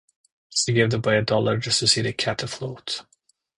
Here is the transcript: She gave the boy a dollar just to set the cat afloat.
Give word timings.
She 0.49 0.73
gave 0.73 0.89
the 0.89 0.97
boy 0.97 1.19
a 1.19 1.21
dollar 1.21 1.57
just 1.59 1.77
to 1.81 1.87
set 1.87 2.05
the 2.05 2.13
cat 2.13 2.41
afloat. 2.41 3.03